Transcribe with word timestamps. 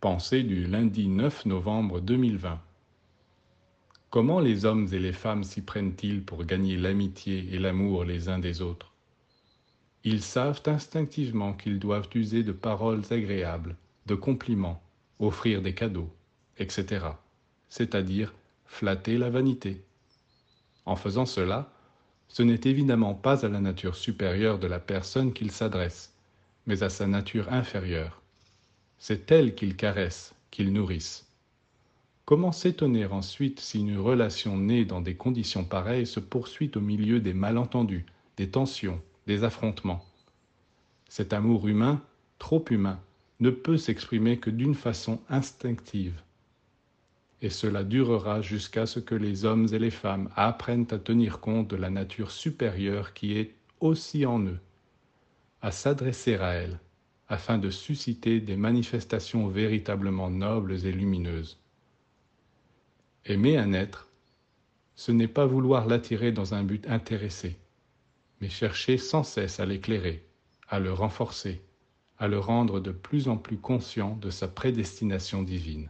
Pensée 0.00 0.44
du 0.44 0.66
lundi 0.66 1.08
9 1.08 1.44
novembre 1.44 2.00
2020. 2.00 2.58
Comment 4.08 4.40
les 4.40 4.64
hommes 4.64 4.88
et 4.92 4.98
les 4.98 5.12
femmes 5.12 5.44
s'y 5.44 5.60
prennent-ils 5.60 6.24
pour 6.24 6.46
gagner 6.46 6.78
l'amitié 6.78 7.46
et 7.52 7.58
l'amour 7.58 8.04
les 8.04 8.30
uns 8.30 8.38
des 8.38 8.62
autres? 8.62 8.94
Ils 10.02 10.22
savent 10.22 10.62
instinctivement 10.64 11.52
qu'ils 11.52 11.78
doivent 11.78 12.08
user 12.14 12.42
de 12.42 12.52
paroles 12.52 13.02
agréables, 13.10 13.76
de 14.06 14.14
compliments, 14.14 14.82
offrir 15.18 15.60
des 15.60 15.74
cadeaux, 15.74 16.08
etc., 16.56 17.04
c'est-à-dire 17.68 18.32
flatter 18.64 19.18
la 19.18 19.28
vanité. 19.28 19.84
En 20.86 20.96
faisant 20.96 21.26
cela, 21.26 21.70
ce 22.28 22.42
n'est 22.42 22.62
évidemment 22.64 23.12
pas 23.12 23.44
à 23.44 23.50
la 23.50 23.60
nature 23.60 23.96
supérieure 23.96 24.58
de 24.58 24.66
la 24.66 24.78
personne 24.78 25.34
qu'ils 25.34 25.52
s'adressent, 25.52 26.14
mais 26.66 26.82
à 26.82 26.88
sa 26.88 27.06
nature 27.06 27.52
inférieure 27.52 28.20
c'est 29.00 29.32
elle 29.32 29.54
qu'ils 29.54 29.76
caressent, 29.76 30.34
qu'ils 30.50 30.72
nourrissent. 30.72 31.26
Comment 32.26 32.52
s'étonner 32.52 33.06
ensuite 33.06 33.58
si 33.58 33.80
une 33.80 33.98
relation 33.98 34.56
née 34.56 34.84
dans 34.84 35.00
des 35.00 35.16
conditions 35.16 35.64
pareilles 35.64 36.06
se 36.06 36.20
poursuit 36.20 36.70
au 36.76 36.80
milieu 36.80 37.18
des 37.18 37.32
malentendus, 37.32 38.04
des 38.36 38.50
tensions, 38.50 39.00
des 39.26 39.42
affrontements? 39.42 40.04
Cet 41.08 41.32
amour 41.32 41.66
humain, 41.66 42.02
trop 42.38 42.62
humain, 42.70 43.00
ne 43.40 43.48
peut 43.48 43.78
s'exprimer 43.78 44.38
que 44.38 44.50
d'une 44.50 44.74
façon 44.74 45.18
instinctive. 45.30 46.20
Et 47.40 47.50
cela 47.50 47.84
durera 47.84 48.42
jusqu'à 48.42 48.84
ce 48.84 49.00
que 49.00 49.14
les 49.14 49.46
hommes 49.46 49.66
et 49.72 49.78
les 49.78 49.90
femmes 49.90 50.28
apprennent 50.36 50.86
à 50.90 50.98
tenir 50.98 51.40
compte 51.40 51.68
de 51.68 51.76
la 51.76 51.88
nature 51.88 52.30
supérieure 52.30 53.14
qui 53.14 53.38
est 53.38 53.54
aussi 53.80 54.26
en 54.26 54.40
eux, 54.40 54.60
à 55.62 55.72
s'adresser 55.72 56.34
à 56.36 56.50
elle, 56.50 56.78
afin 57.30 57.58
de 57.58 57.70
susciter 57.70 58.40
des 58.40 58.56
manifestations 58.56 59.46
véritablement 59.46 60.30
nobles 60.30 60.84
et 60.84 60.90
lumineuses. 60.92 61.60
Aimer 63.24 63.56
un 63.56 63.72
être, 63.72 64.08
ce 64.96 65.12
n'est 65.12 65.28
pas 65.28 65.46
vouloir 65.46 65.86
l'attirer 65.86 66.32
dans 66.32 66.54
un 66.54 66.64
but 66.64 66.86
intéressé, 66.88 67.56
mais 68.40 68.48
chercher 68.48 68.98
sans 68.98 69.22
cesse 69.22 69.60
à 69.60 69.64
l'éclairer, 69.64 70.26
à 70.68 70.80
le 70.80 70.92
renforcer, 70.92 71.62
à 72.18 72.26
le 72.26 72.40
rendre 72.40 72.80
de 72.80 72.90
plus 72.90 73.28
en 73.28 73.36
plus 73.36 73.58
conscient 73.58 74.16
de 74.16 74.30
sa 74.30 74.48
prédestination 74.48 75.44
divine. 75.44 75.88